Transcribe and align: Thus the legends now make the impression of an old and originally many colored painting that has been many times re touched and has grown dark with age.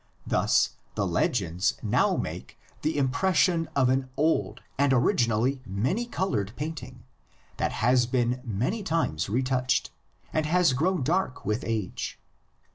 Thus 0.25 0.71
the 0.95 1.05
legends 1.05 1.75
now 1.83 2.15
make 2.15 2.57
the 2.81 2.97
impression 2.97 3.69
of 3.75 3.87
an 3.89 4.09
old 4.17 4.63
and 4.75 4.91
originally 4.91 5.61
many 5.63 6.07
colored 6.07 6.53
painting 6.55 7.03
that 7.57 7.71
has 7.85 8.07
been 8.07 8.41
many 8.43 8.81
times 8.81 9.29
re 9.29 9.43
touched 9.43 9.91
and 10.33 10.47
has 10.47 10.73
grown 10.73 11.03
dark 11.03 11.45
with 11.45 11.63
age. 11.67 12.17